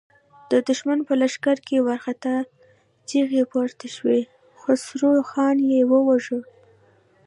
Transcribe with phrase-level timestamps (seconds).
[0.51, 2.35] د دښمن په لښکر کې وارخطا
[3.09, 4.21] چيغې پورته شوې:
[4.61, 6.39] خسرو خان يې وواژه!